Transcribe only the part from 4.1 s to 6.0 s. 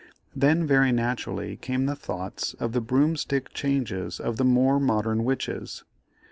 of the more modern witches.